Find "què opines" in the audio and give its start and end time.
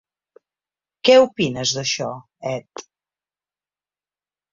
1.09-1.73